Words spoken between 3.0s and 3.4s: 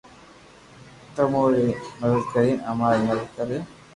مدد